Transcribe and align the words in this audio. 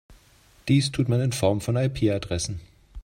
Dies 0.67 0.91
tut 0.91 1.09
man 1.09 1.21
in 1.21 1.31
Form 1.31 1.61
von 1.61 1.75
IP-Adressen. 1.75 2.59